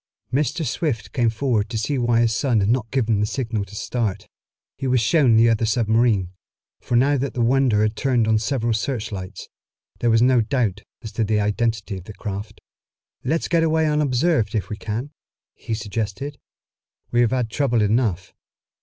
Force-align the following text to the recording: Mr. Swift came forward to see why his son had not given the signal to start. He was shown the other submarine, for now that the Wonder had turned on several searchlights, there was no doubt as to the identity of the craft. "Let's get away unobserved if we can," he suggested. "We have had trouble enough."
Mr. 0.33 0.65
Swift 0.65 1.13
came 1.13 1.29
forward 1.29 1.69
to 1.69 1.77
see 1.77 1.99
why 1.99 2.21
his 2.21 2.33
son 2.33 2.59
had 2.59 2.69
not 2.69 2.89
given 2.89 3.19
the 3.19 3.25
signal 3.27 3.63
to 3.63 3.75
start. 3.75 4.27
He 4.75 4.87
was 4.87 4.99
shown 4.99 5.35
the 5.35 5.47
other 5.47 5.67
submarine, 5.67 6.31
for 6.79 6.95
now 6.95 7.17
that 7.17 7.35
the 7.35 7.41
Wonder 7.41 7.83
had 7.83 7.95
turned 7.95 8.27
on 8.27 8.39
several 8.39 8.73
searchlights, 8.73 9.47
there 9.99 10.09
was 10.09 10.19
no 10.23 10.41
doubt 10.41 10.81
as 11.03 11.11
to 11.11 11.23
the 11.23 11.39
identity 11.39 11.99
of 11.99 12.05
the 12.05 12.13
craft. 12.15 12.59
"Let's 13.23 13.47
get 13.47 13.61
away 13.61 13.87
unobserved 13.87 14.55
if 14.55 14.69
we 14.71 14.75
can," 14.77 15.11
he 15.53 15.75
suggested. 15.75 16.39
"We 17.11 17.21
have 17.21 17.29
had 17.29 17.51
trouble 17.51 17.83
enough." 17.83 18.33